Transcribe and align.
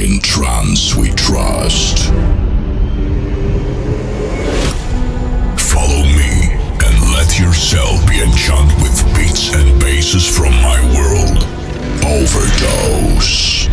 In 0.00 0.18
trance 0.20 0.94
we 0.94 1.10
trust. 1.10 2.06
Follow 5.58 6.04
me 6.04 6.54
and 6.82 7.12
let 7.12 7.38
yourself 7.38 8.08
be 8.08 8.22
enchanted 8.22 8.80
with 8.80 9.04
beats 9.14 9.54
and 9.54 9.78
basses 9.78 10.26
from 10.26 10.54
my 10.62 10.80
world. 10.96 11.44
Overdose. 12.02 13.68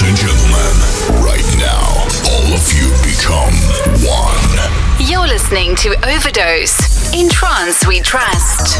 Ladies 0.00 0.22
and 0.22 0.28
gentlemen, 0.28 0.74
right 1.24 1.42
now, 1.58 1.82
all 2.30 2.54
of 2.54 2.72
you 2.72 2.86
become 3.02 3.52
one. 4.06 5.10
You're 5.10 5.26
listening 5.26 5.74
to 5.76 5.88
Overdose. 6.08 7.12
In 7.12 7.28
trance, 7.28 7.84
we 7.84 8.00
trust. 8.00 8.78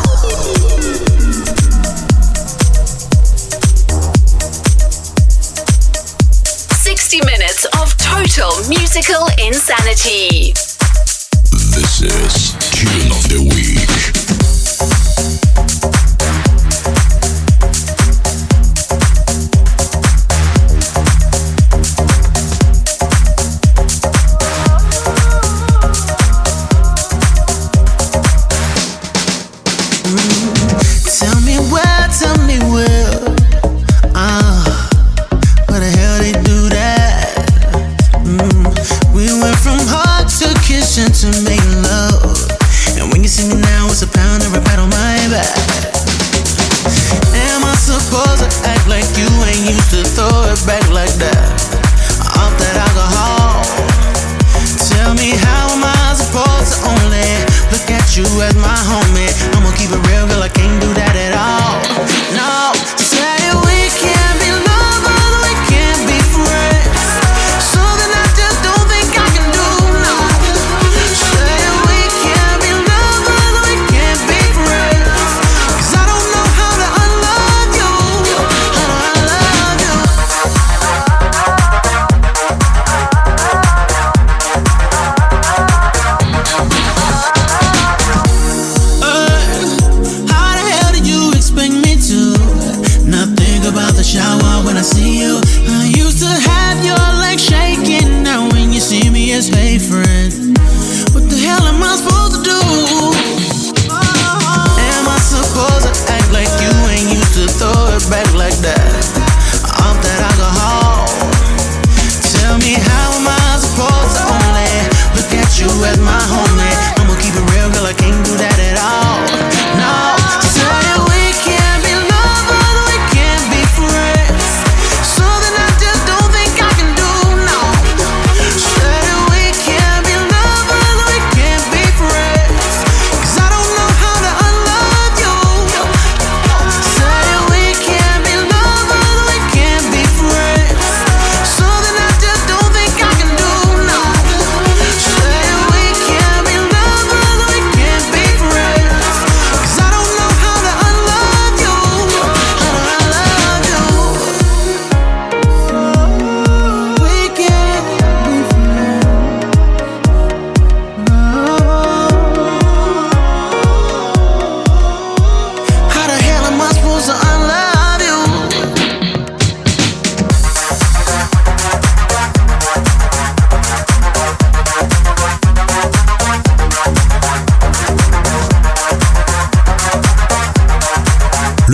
60 6.84 7.20
minutes 7.26 7.64
of 7.80 7.96
total 7.96 8.52
musical 8.68 9.26
insanity. 9.44 10.52
This 11.74 12.02
is 12.02 12.52
Tune 12.70 13.10
of 13.10 13.28
the 13.28 13.40
Week. 13.56 13.97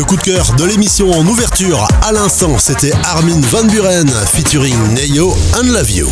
coup 0.04 0.16
de 0.16 0.22
cœur 0.22 0.53
de 0.59 0.65
l'émission 0.65 1.10
en 1.12 1.26
ouverture. 1.26 1.87
À 2.03 2.12
l'instant, 2.12 2.59
c'était 2.59 2.92
Armin 3.04 3.41
Van 3.50 3.65
Buren 3.65 4.09
featuring 4.26 4.75
Neo 4.94 5.34
and 5.56 5.72
Love 5.72 5.91
You. 5.91 6.09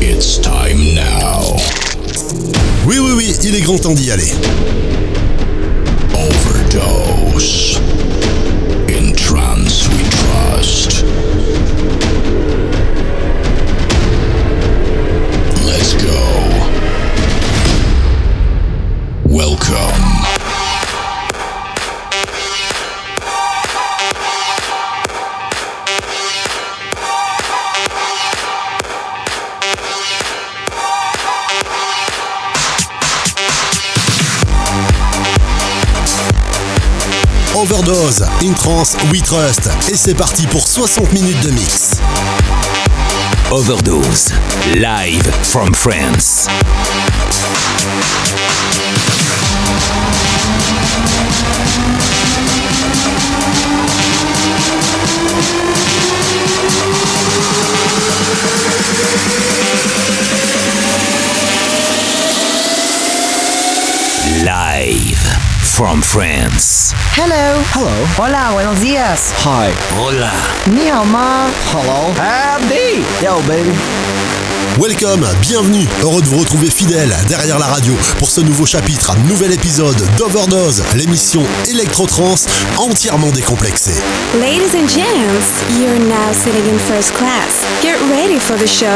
It's 0.00 0.40
time 0.40 0.94
now. 0.94 1.56
Oui, 2.86 2.98
oui, 2.98 3.12
oui, 3.16 3.36
il 3.44 3.54
est 3.54 3.60
grand 3.60 3.78
temps 3.78 3.94
d'y 3.94 4.10
aller. 4.10 4.32
Overdose. 6.14 7.78
In 8.88 9.12
trance 9.12 9.88
we 9.88 10.02
trust. 10.10 11.04
Let's 15.66 15.94
go. 15.94 16.18
Welcome. 19.28 20.07
Overdose, 37.70 38.22
In 38.40 38.54
Trance, 38.54 38.96
We 39.12 39.20
Trust. 39.22 39.68
Et 39.90 39.96
c'est 39.96 40.14
parti 40.14 40.46
pour 40.46 40.66
60 40.66 41.12
minutes 41.12 41.40
de 41.42 41.50
mix. 41.50 41.96
Overdose, 43.50 44.32
live 44.74 45.30
from 45.42 45.74
France. 45.74 46.48
live. 64.42 65.07
from 65.78 66.02
France. 66.02 66.92
Hello. 67.14 67.62
Hello. 67.72 68.06
Hola, 68.18 68.50
buenos 68.50 68.80
dias. 68.80 69.32
Hi. 69.44 69.72
Hola. 69.96 70.32
Ni 70.66 70.88
hao 70.88 71.04
ma. 71.04 71.46
Hello. 71.70 72.12
Abdi. 72.18 73.04
Yo, 73.22 73.38
baby. 73.46 74.07
Welcome, 74.80 75.26
bienvenue, 75.42 75.88
heureux 76.02 76.22
de 76.22 76.26
vous 76.28 76.38
retrouver 76.38 76.70
fidèle 76.70 77.12
derrière 77.26 77.58
la 77.58 77.66
radio 77.66 77.92
pour 78.20 78.30
ce 78.30 78.40
nouveau 78.40 78.64
chapitre, 78.64 79.12
nouvel 79.26 79.52
épisode 79.52 79.96
d'Overdose, 80.16 80.84
l'émission 80.94 81.42
électro-trans 81.66 82.36
entièrement 82.76 83.32
décomplexée. 83.32 84.00
Ladies 84.40 84.76
and 84.76 84.86
gents, 84.86 85.80
you're 85.80 85.98
now 85.98 86.32
sitting 86.32 86.62
in 86.72 86.78
first 86.78 87.12
class. 87.14 87.66
Get 87.82 87.96
ready 88.08 88.38
for 88.38 88.56
the 88.56 88.68
show. 88.68 88.86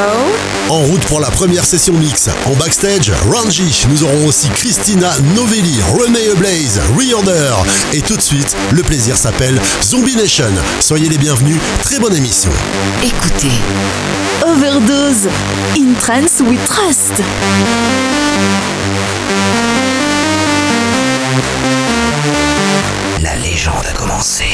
En 0.68 0.82
route 0.82 1.04
pour 1.06 1.18
la 1.18 1.30
première 1.30 1.64
session 1.64 1.94
mix. 1.94 2.28
En 2.46 2.54
backstage, 2.54 3.10
Ranji, 3.28 3.84
nous 3.90 4.04
aurons 4.04 4.26
aussi 4.26 4.50
Christina 4.50 5.10
Novelli, 5.34 5.80
Renee 5.98 6.36
Blaze, 6.36 6.80
Reorder. 6.96 7.54
Et 7.92 8.02
tout 8.02 8.16
de 8.16 8.22
suite, 8.22 8.56
le 8.70 8.84
plaisir 8.84 9.16
s'appelle 9.16 9.60
Zombie 9.82 10.14
Nation. 10.14 10.52
Soyez 10.78 11.08
les 11.08 11.18
bienvenus, 11.18 11.58
très 11.82 11.98
bonne 11.98 12.14
émission. 12.14 12.52
Écoutez. 13.02 13.50
Overdose. 14.44 15.28
In 15.74 15.94
trance 15.96 16.42
we 16.42 16.58
trust. 16.66 17.22
La 23.22 23.34
légende 23.36 23.86
a 23.88 23.92
commencé. 23.92 24.44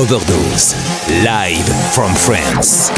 Overdose, 0.00 0.72
live 1.24 1.68
from 1.92 2.14
France. 2.14 2.90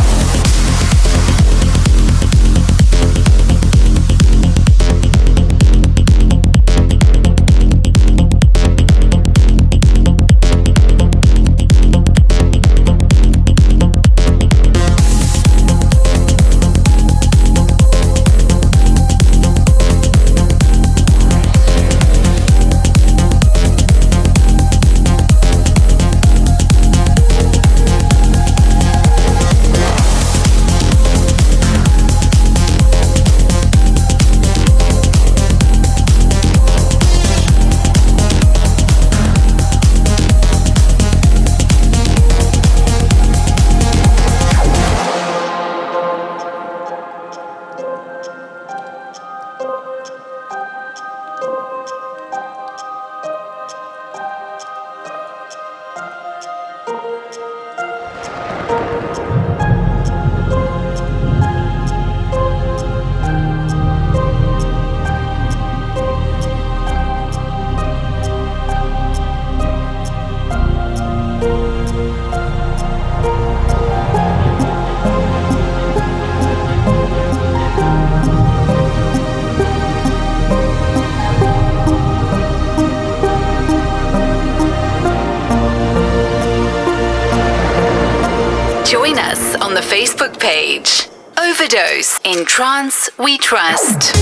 Page. 90.42 91.08
Overdose. 91.38 92.18
In 92.24 92.44
trance 92.44 93.08
we 93.16 93.38
trust. 93.38 94.12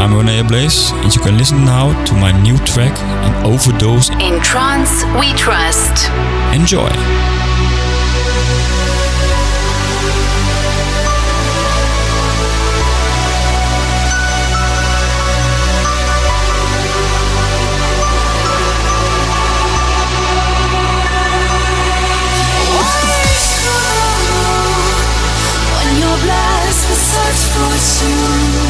I'm 0.00 0.14
Rene 0.14 0.38
Ablaze, 0.38 0.92
and 0.92 1.12
you 1.12 1.20
can 1.20 1.36
listen 1.36 1.64
now 1.64 1.92
to 2.04 2.14
my 2.14 2.30
new 2.40 2.56
track, 2.58 2.96
An 3.24 3.44
Overdose 3.44 4.10
in 4.10 4.40
Trance 4.42 5.04
We 5.18 5.32
Trust. 5.34 6.08
Enjoy! 6.54 6.88
fortune 27.58 28.67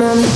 are 0.00 0.31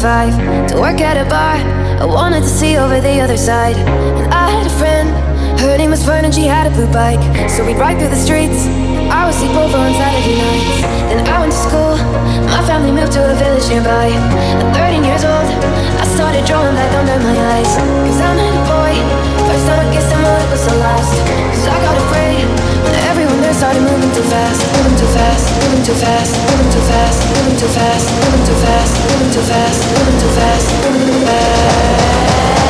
five 0.00 0.32
To 0.72 0.80
work 0.80 1.00
at 1.04 1.20
a 1.20 1.28
bar, 1.28 1.60
I 2.00 2.06
wanted 2.08 2.40
to 2.40 2.48
see 2.48 2.78
over 2.80 3.00
the 3.04 3.20
other 3.20 3.36
side. 3.36 3.76
And 3.76 4.32
I 4.32 4.48
had 4.48 4.64
a 4.64 4.74
friend, 4.80 5.12
her 5.60 5.76
name 5.76 5.90
was 5.90 6.00
Fern 6.02 6.24
and 6.24 6.32
she 6.32 6.48
had 6.48 6.64
a 6.64 6.72
blue 6.72 6.88
bike. 6.88 7.20
So 7.52 7.66
we'd 7.66 7.76
ride 7.76 8.00
through 8.00 8.08
the 8.08 8.16
streets, 8.16 8.64
I 9.12 9.28
would 9.28 9.36
sleep 9.36 9.52
over 9.52 9.76
on 9.76 9.92
Saturday 9.92 10.40
nights. 10.40 10.80
Then 11.12 11.20
I 11.28 11.36
went 11.44 11.52
to 11.52 11.60
school, 11.68 12.00
my 12.48 12.64
family 12.64 12.96
moved 12.96 13.12
to 13.12 13.20
a 13.28 13.36
village 13.36 13.68
nearby. 13.68 14.08
At 14.08 14.72
13 14.72 15.04
years 15.04 15.20
old, 15.20 15.48
I 16.00 16.04
started 16.16 16.48
drawing 16.48 16.72
back 16.80 16.92
under 16.96 17.20
my 17.20 17.36
eyes. 17.60 17.68
Cause 18.08 18.20
I'm 18.24 18.40
a 18.40 18.48
boy, 18.72 18.96
first 19.52 19.68
time 19.68 19.84
I 19.84 19.86
kissed 19.92 20.16
well 20.16 20.40
it 20.40 20.48
was 20.48 20.64
the 20.64 20.76
last 20.80 21.12
Cause 21.52 21.66
I 21.68 21.76
got 21.76 21.96
afraid, 22.08 22.48
there 23.50 23.58
started 23.58 23.82
moving 23.82 24.12
too 24.14 24.22
fast 24.22 24.60
Moving 24.76 24.96
too 24.96 25.06
fast, 25.06 25.44
moving 25.62 25.82
too 25.82 25.94
fast, 25.94 26.32
moving 26.50 26.70
too 26.70 26.82
fast, 26.86 27.20
moving 27.26 27.56
too 27.58 27.66
fast, 27.66 28.06
moving 28.14 28.44
too 28.46 28.54
fast, 28.62 28.92
moving 29.10 29.30
too 29.32 29.42
fast, 29.50 29.82
moving 29.98 30.20
too 30.20 30.30
fast, 30.38 30.84
moving 30.84 31.06
too 31.08 31.24
fast 31.26 32.69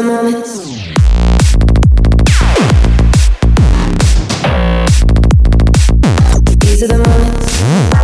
the 0.00 0.06
moments. 0.06 0.60
I 7.92 8.02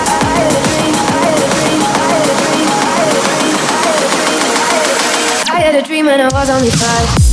had 0.00 0.14
a 0.14 0.22
dream 0.22 0.46
when 0.86 1.50
I 1.90 1.92
had 2.12 2.22
a 2.22 2.30
dream 2.38 2.68
I 5.50 5.60
had 5.60 5.74
a 5.74 5.82
dream 5.82 6.06
and 6.08 6.20
it 6.22 6.32
was 6.32 6.50
only 6.50 6.70
five. 6.70 7.27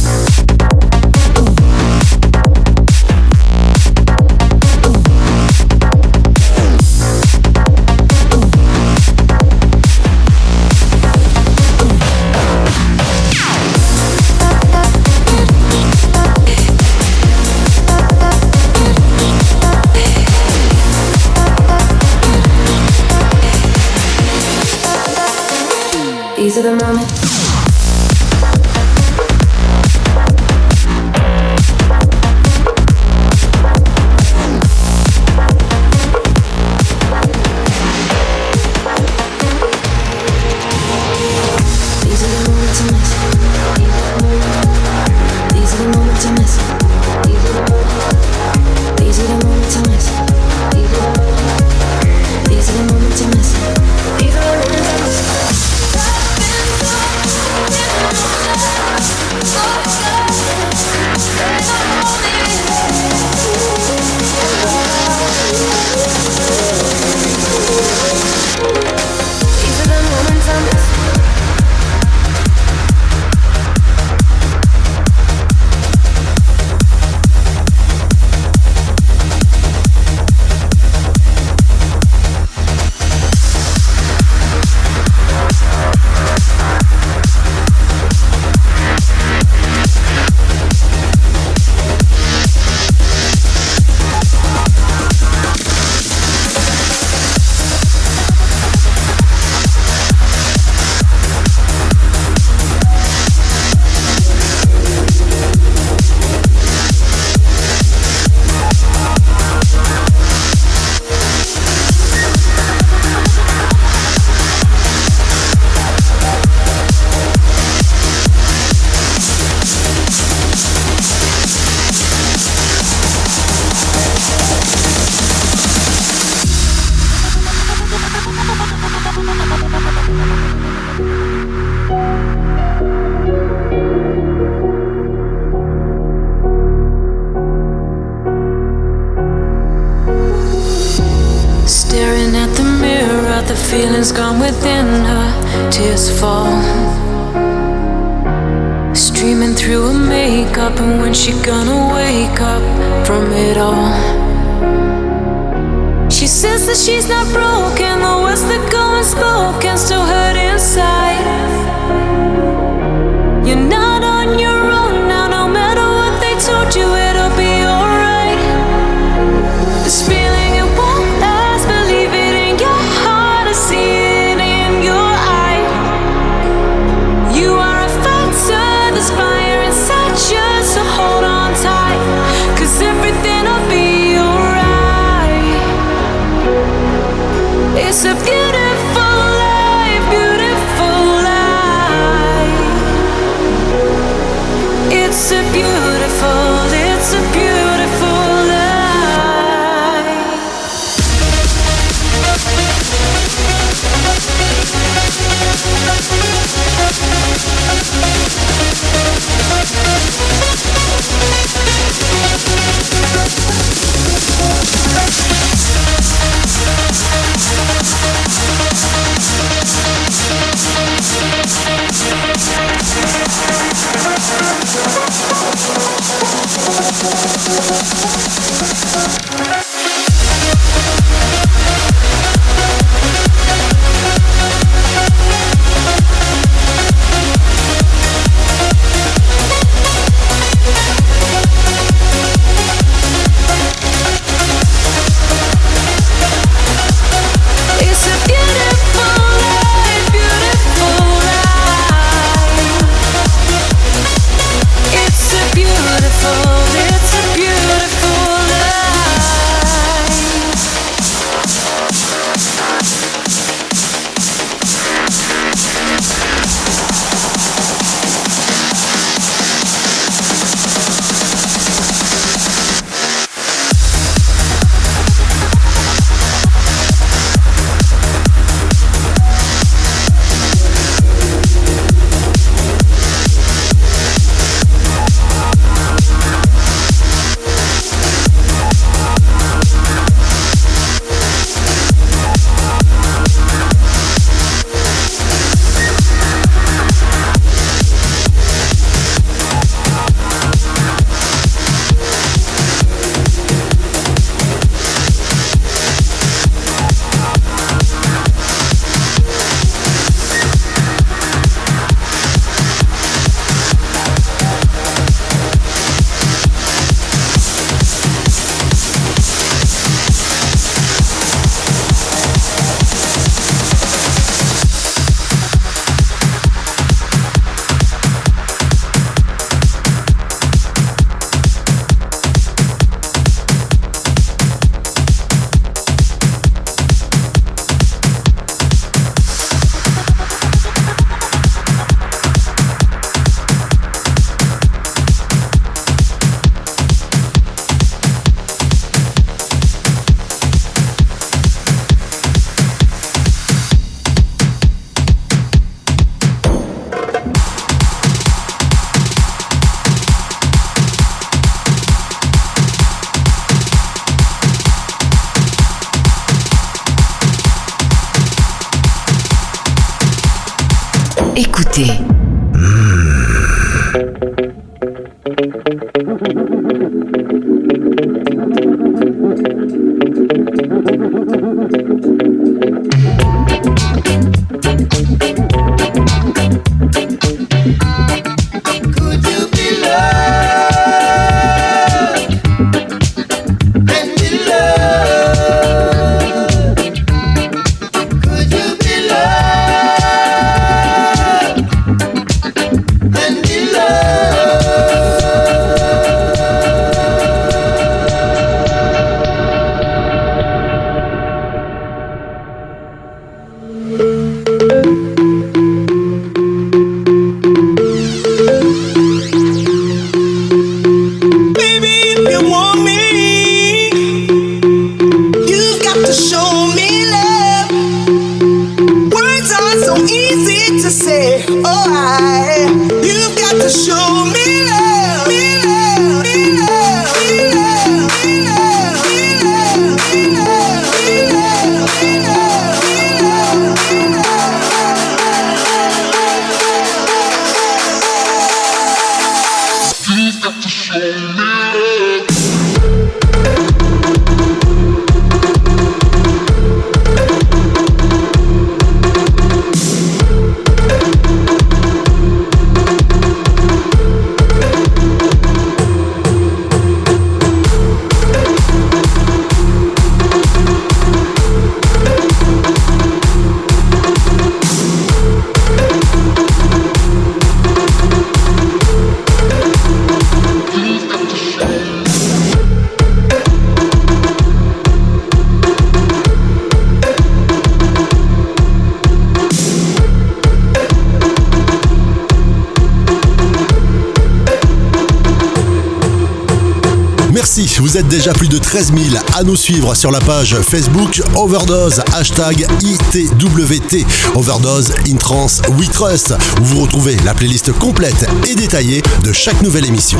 Déjà 498.25 498.39
plus 498.39 498.47
de 498.47 498.57
13 498.57 498.91
000 499.11 499.23
à 499.35 499.43
nous 499.43 499.55
suivre 499.55 499.93
sur 499.93 500.09
la 500.09 500.19
page 500.19 500.55
Facebook 500.61 501.21
Overdose, 501.35 502.01
hashtag 502.11 502.65
ITWT, 502.81 504.03
Overdose 504.33 504.93
in 505.07 505.15
Trance 505.17 505.61
We 505.77 505.87
Trust, 505.91 506.33
où 506.59 506.63
vous 506.63 506.81
retrouvez 506.81 507.17
la 507.23 507.35
playlist 507.35 507.71
complète 507.73 508.25
et 508.47 508.55
détaillée 508.55 509.03
de 509.23 509.31
chaque 509.31 509.61
nouvelle 509.61 509.85
émission. 509.85 510.17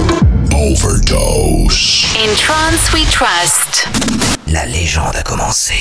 Overdose. 0.54 2.06
In 2.16 2.32
Trance 2.36 2.94
We 2.94 3.10
Trust. 3.10 3.88
La 4.50 4.68
légende 4.68 5.16
a 5.16 5.24
commencé. 5.24 5.74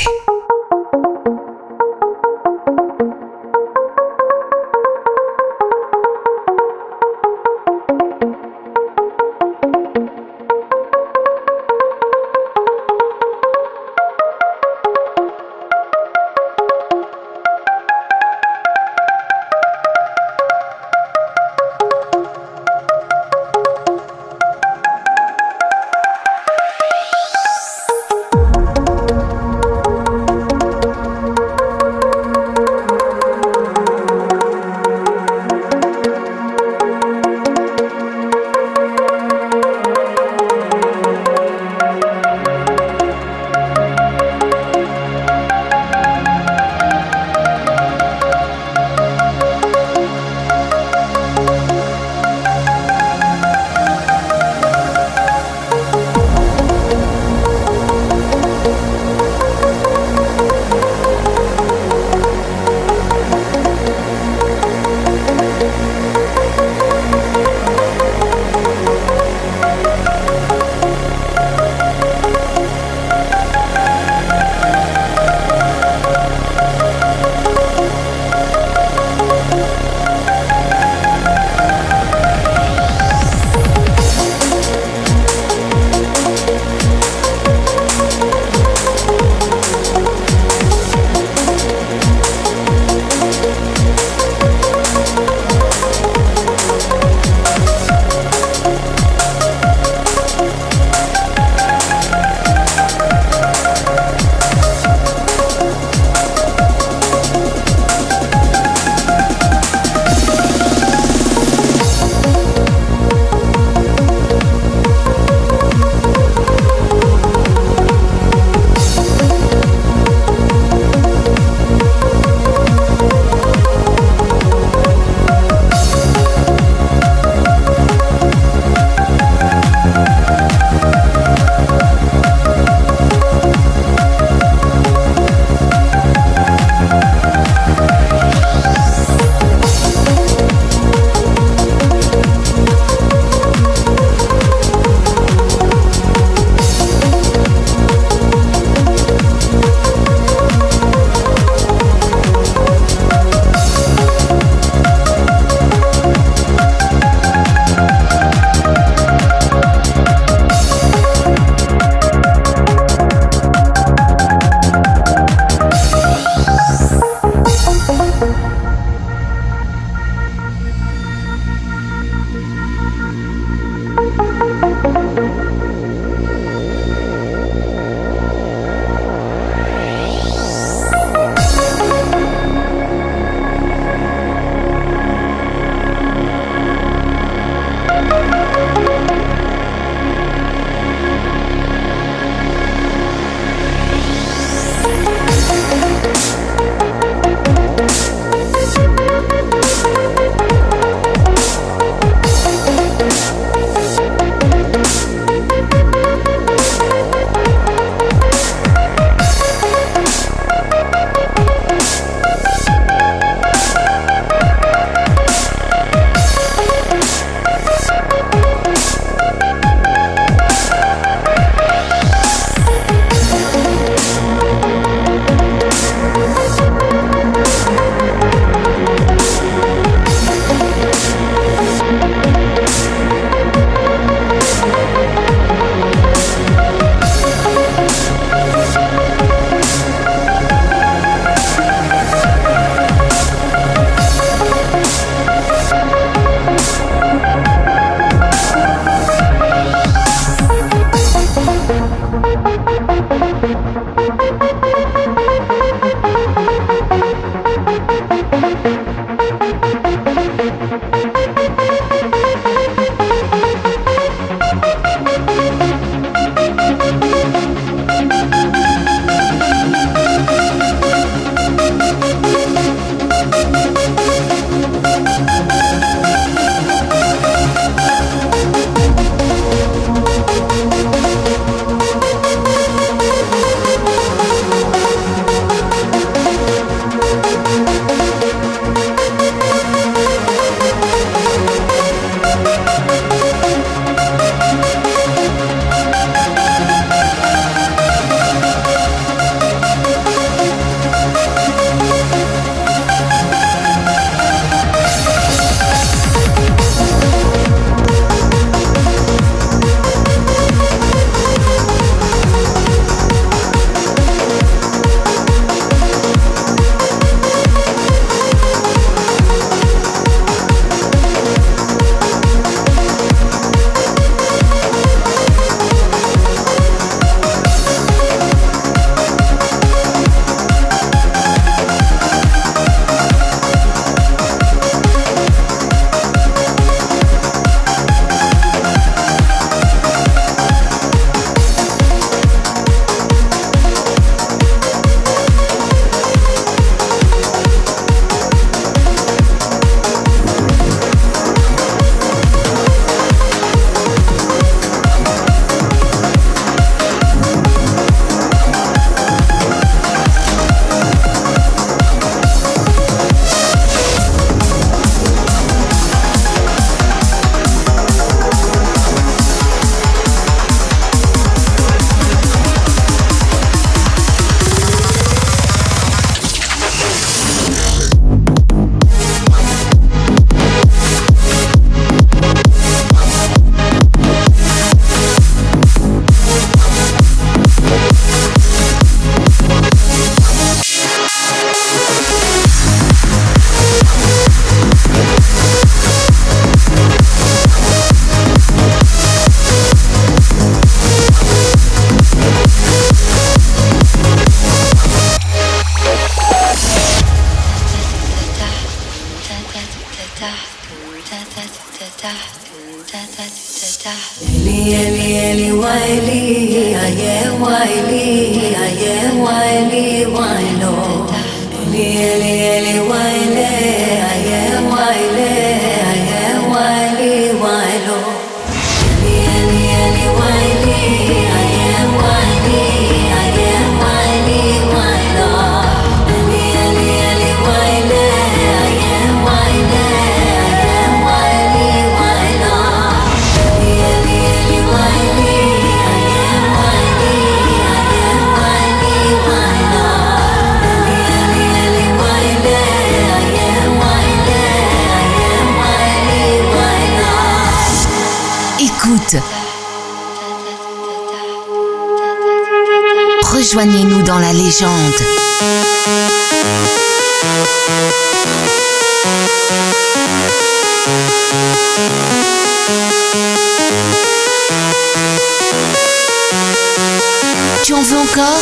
encore 477.93 478.41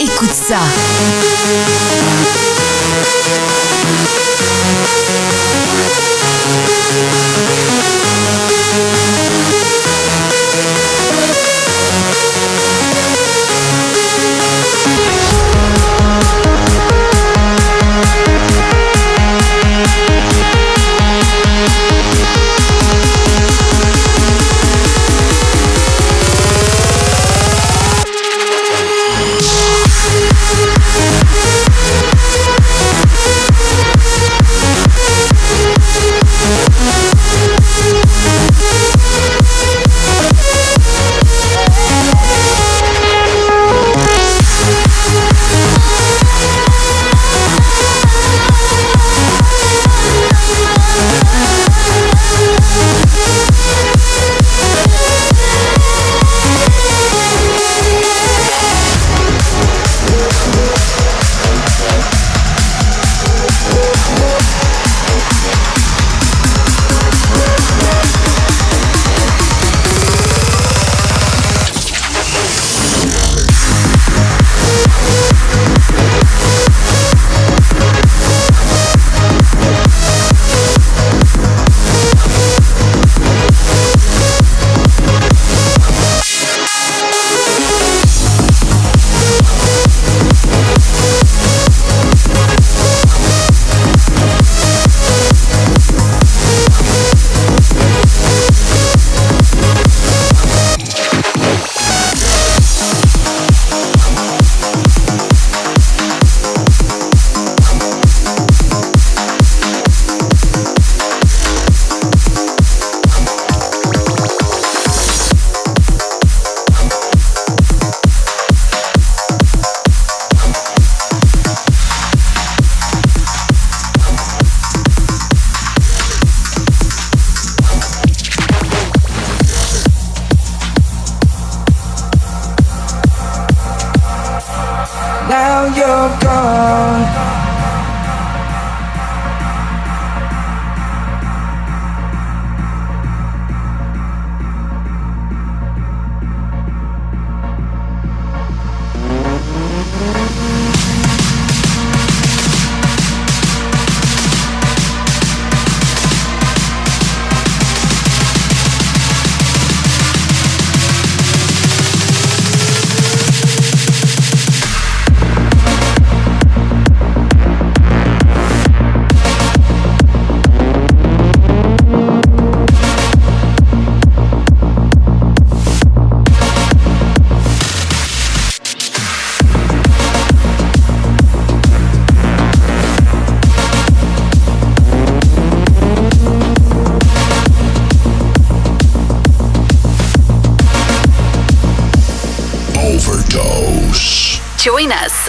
Écoute 0.00 0.30
ça. 0.32 0.60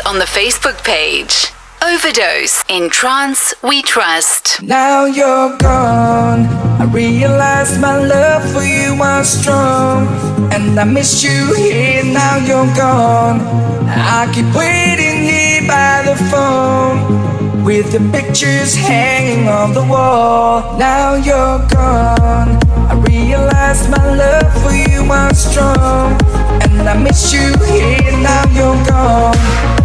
On 0.10 0.18
the 0.18 0.26
Facebook 0.26 0.84
page. 0.84 1.54
Overdose 1.84 2.64
in 2.68 2.90
Trance 2.90 3.54
We 3.62 3.84
Trust. 3.84 4.60
Now 4.64 5.06
you're 5.06 5.56
gone. 5.58 6.48
I 6.82 6.86
realize 6.86 7.78
my 7.78 7.96
love 7.96 8.42
for 8.52 8.64
you 8.64 8.98
was 8.98 9.30
strong. 9.30 10.08
And 10.52 10.80
I 10.80 10.84
miss 10.84 11.24
you 11.24 11.54
here. 11.54 12.04
Now 12.04 12.38
you're 12.38 12.74
gone. 12.76 13.42
I 13.88 14.32
keep 14.34 14.50
waiting 14.56 15.22
here 15.30 15.68
by 15.68 16.02
the 16.10 16.16
phone. 16.32 17.64
With 17.64 17.92
the 17.92 18.02
pictures 18.12 18.74
hanging 18.74 19.48
on 19.48 19.74
the 19.76 19.84
wall. 19.84 20.76
Now 20.80 21.14
you're 21.14 21.62
gone. 21.70 22.58
I 22.90 22.96
realize 23.08 23.88
my 23.90 24.16
love 24.16 24.52
for 24.64 24.74
you 24.74 25.08
was 25.08 25.52
strong. 25.52 26.20
And 26.64 26.90
I 26.90 26.98
miss 26.98 27.32
you 27.32 27.54
here. 27.68 28.12
Now 28.24 28.44
you're 28.58 28.86
gone. 28.88 29.79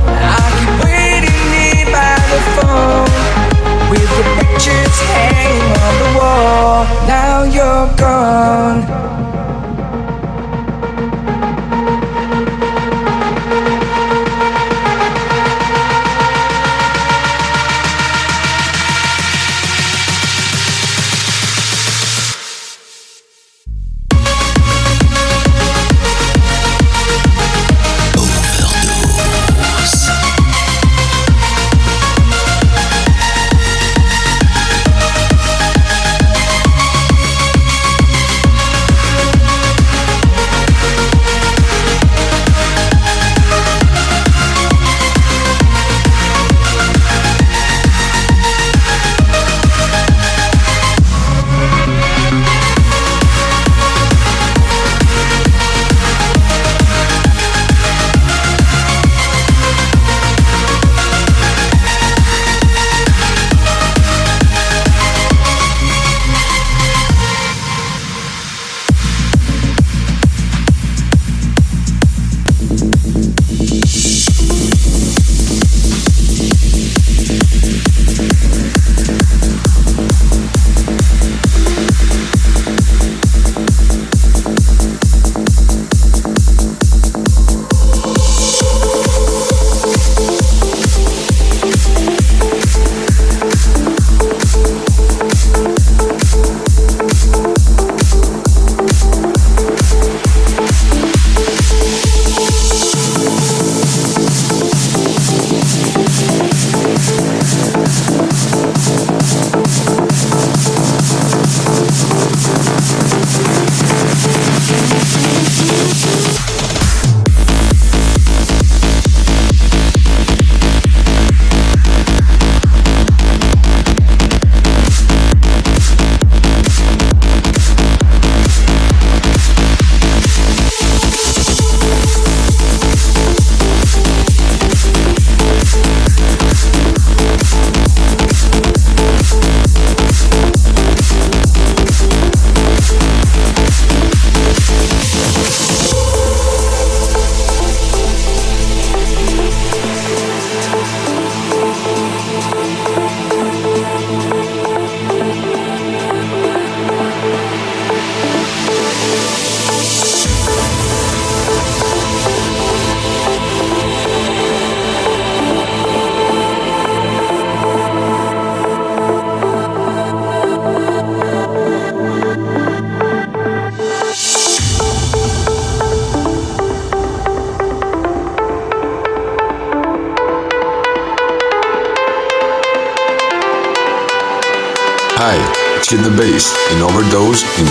With 3.91 4.11
the 4.19 4.25
pictures 4.39 4.97
hanging 5.13 5.71
on 5.87 5.95
the 6.03 6.11
wall. 6.19 6.85
Now 7.07 7.45
you're 7.45 7.89
gone. 7.97 9.34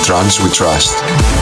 Trance 0.03 0.43
We 0.43 0.49
Trust. 0.49 1.32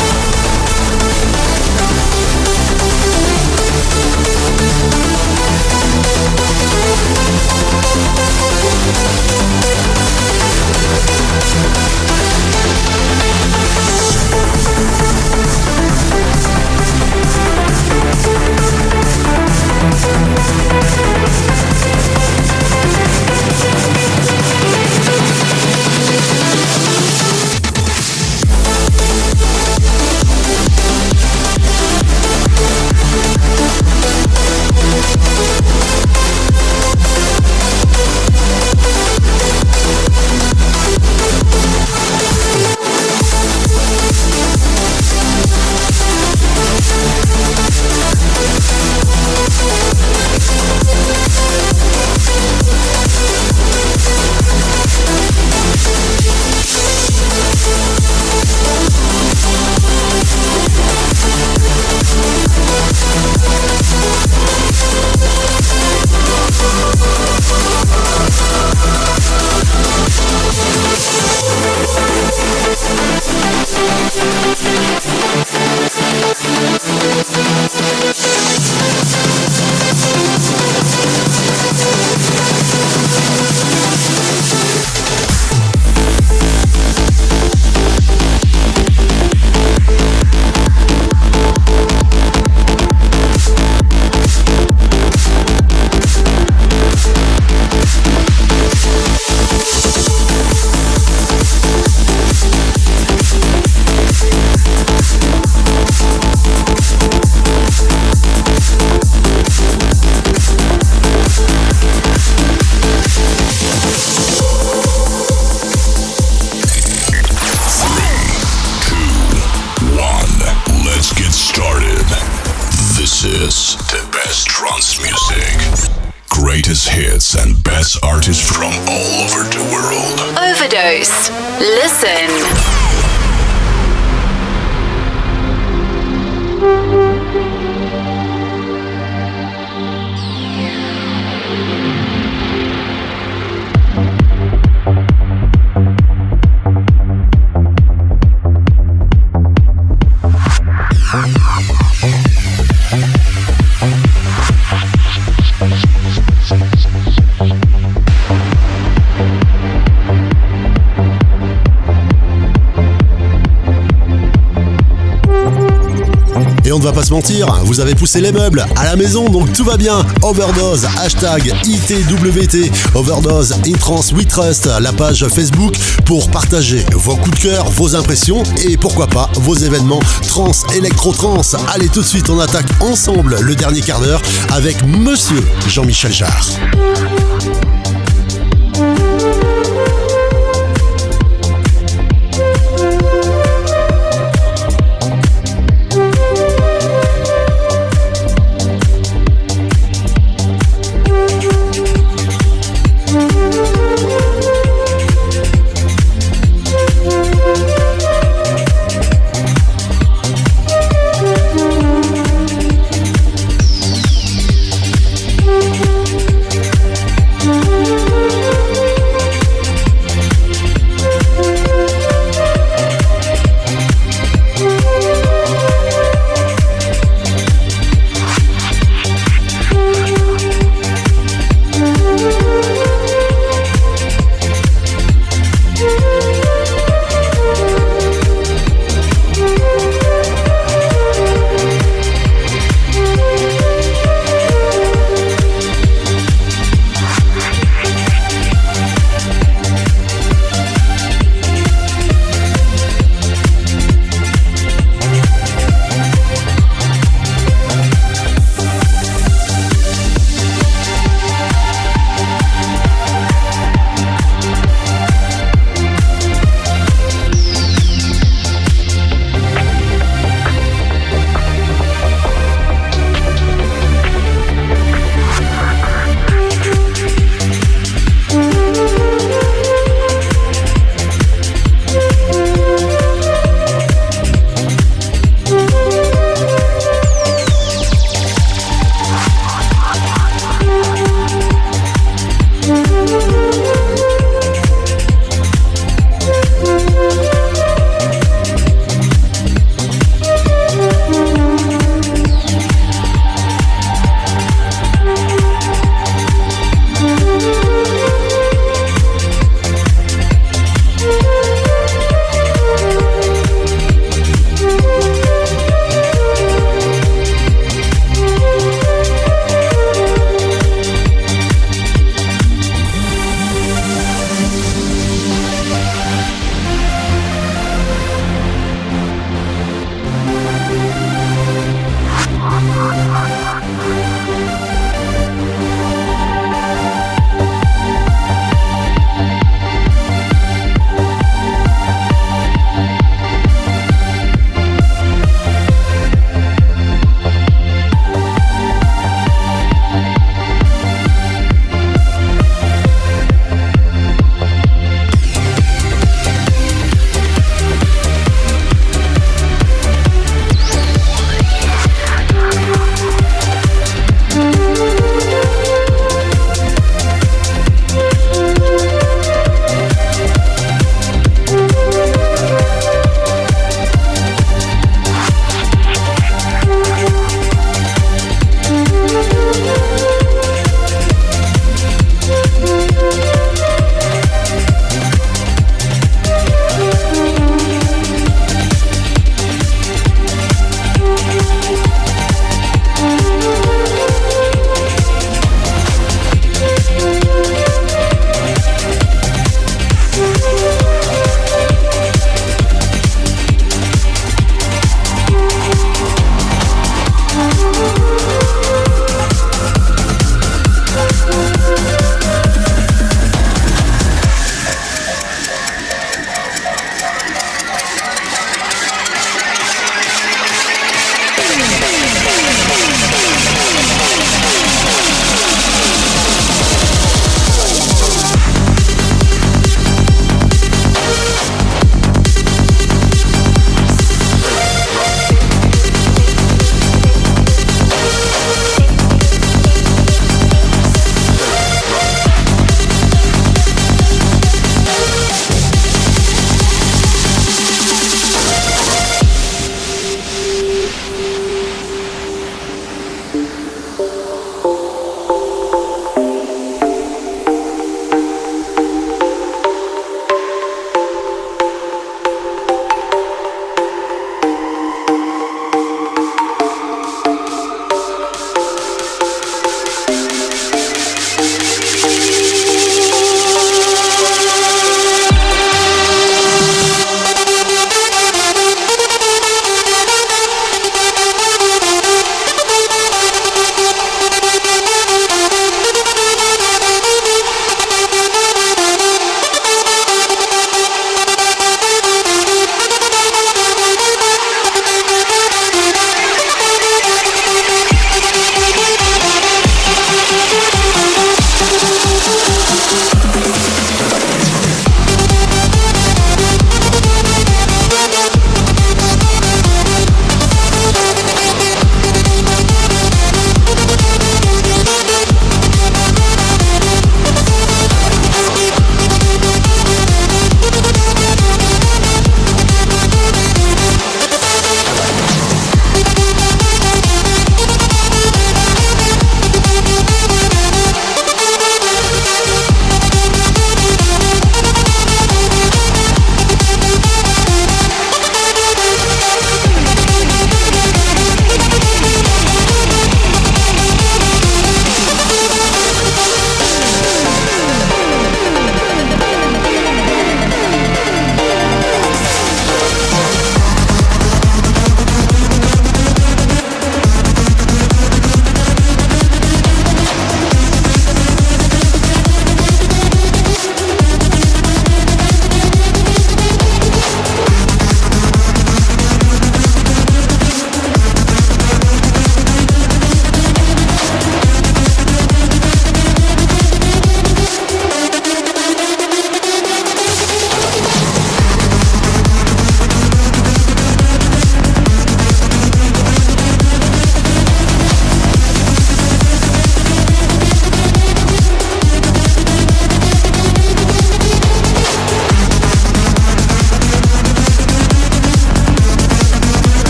Mentir, 167.12 167.48
vous 167.66 167.80
avez 167.80 167.96
poussé 167.96 168.22
les 168.22 168.32
meubles 168.32 168.66
à 168.78 168.86
la 168.86 168.96
maison, 168.96 169.28
donc 169.28 169.52
tout 169.52 169.64
va 169.64 169.78
bien. 169.78 170.06
Overdose, 170.22 170.88
hashtag 170.98 171.54
ITWT, 171.66 172.72
Overdose 172.96 173.54
in 173.66 173.74
Trans 173.74 174.14
We 174.14 174.26
Trust, 174.26 174.70
la 174.80 174.94
page 174.94 175.26
Facebook 175.28 175.76
pour 176.06 176.30
partager 176.30 176.86
vos 176.94 177.16
coups 177.18 177.38
de 177.38 177.50
cœur, 177.50 177.70
vos 177.72 177.96
impressions 177.96 178.44
et 178.66 178.78
pourquoi 178.78 179.08
pas 179.08 179.30
vos 179.36 179.56
événements 179.56 180.00
trans, 180.28 180.52
électro-trans. 180.74 181.42
Allez 181.74 181.90
tout 181.90 182.02
de 182.02 182.08
suite, 182.08 182.30
on 182.30 182.40
attaque 182.40 182.68
ensemble 182.80 183.38
le 183.42 183.56
dernier 183.56 183.82
quart 183.82 184.00
d'heure 184.00 184.22
avec 184.52 184.84
Monsieur 184.86 185.44
Jean-Michel 185.68 186.14
Jarre. 186.14 186.52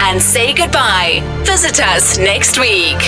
And 0.00 0.20
say 0.20 0.54
goodbye. 0.54 1.22
Visit 1.44 1.80
us 1.80 2.18
next 2.18 2.58
week. 2.58 2.98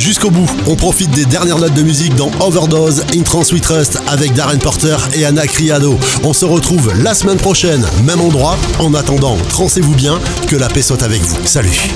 Jusqu'au 0.00 0.30
bout. 0.30 0.50
On 0.66 0.74
profite 0.74 1.10
des 1.10 1.26
dernières 1.26 1.58
notes 1.58 1.74
de 1.74 1.82
musique 1.82 2.14
dans 2.14 2.30
Overdose, 2.40 3.04
In 3.14 3.22
We 3.52 3.60
Trust 3.60 3.98
avec 4.08 4.32
Darren 4.32 4.58
Porter 4.58 4.96
et 5.14 5.24
Anna 5.24 5.46
Criado. 5.46 5.98
On 6.24 6.32
se 6.32 6.44
retrouve 6.44 6.92
la 7.02 7.14
semaine 7.14 7.36
prochaine, 7.36 7.86
même 8.04 8.20
endroit. 8.20 8.56
En 8.78 8.94
attendant, 8.94 9.36
trancez-vous 9.50 9.94
bien, 9.94 10.18
que 10.48 10.56
la 10.56 10.68
paix 10.68 10.82
soit 10.82 11.02
avec 11.02 11.20
vous. 11.22 11.36
Salut 11.44 11.90